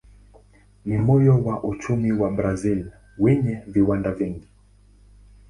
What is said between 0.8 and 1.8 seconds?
Ni moyo wa